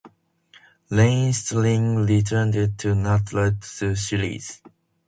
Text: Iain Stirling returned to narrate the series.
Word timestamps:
Iain 0.91 1.31
Stirling 1.31 1.97
returned 2.07 2.75
to 2.79 2.95
narrate 2.95 3.61
the 3.61 3.95
series. 3.95 4.59